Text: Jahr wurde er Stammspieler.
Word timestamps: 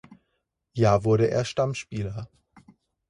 Jahr 0.73 1.03
wurde 1.03 1.29
er 1.29 1.45
Stammspieler. 1.45 2.27